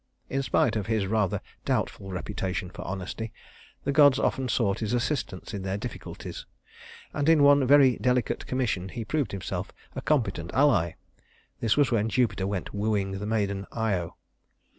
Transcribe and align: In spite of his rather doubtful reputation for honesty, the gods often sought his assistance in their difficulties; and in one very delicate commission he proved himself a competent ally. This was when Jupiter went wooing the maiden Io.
In 0.31 0.41
spite 0.41 0.75
of 0.75 0.87
his 0.87 1.05
rather 1.05 1.41
doubtful 1.63 2.09
reputation 2.11 2.71
for 2.71 2.81
honesty, 2.87 3.31
the 3.83 3.91
gods 3.91 4.17
often 4.17 4.49
sought 4.49 4.79
his 4.79 4.93
assistance 4.93 5.53
in 5.53 5.61
their 5.61 5.77
difficulties; 5.77 6.47
and 7.13 7.29
in 7.29 7.43
one 7.43 7.67
very 7.67 7.97
delicate 7.97 8.47
commission 8.47 8.89
he 8.89 9.05
proved 9.05 9.31
himself 9.31 9.71
a 9.95 10.01
competent 10.01 10.49
ally. 10.55 10.93
This 11.59 11.77
was 11.77 11.91
when 11.91 12.09
Jupiter 12.09 12.47
went 12.47 12.73
wooing 12.73 13.19
the 13.19 13.27
maiden 13.27 13.67
Io. 13.73 14.15